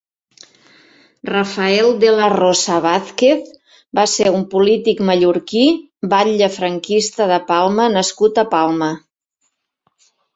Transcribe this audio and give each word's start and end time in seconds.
Rafael 1.29 1.89
de 2.03 2.13
la 2.19 2.29
Rosa 2.33 2.77
Vázquez 2.85 3.51
va 3.99 4.05
ser 4.13 4.29
un 4.37 4.45
polític 4.53 5.03
mallorquí, 5.09 5.61
batlle 6.15 6.47
franquista 6.55 7.29
de 7.33 7.39
Palma 7.51 7.89
nascut 7.97 8.41
a 8.43 8.45
Palma. 8.55 8.89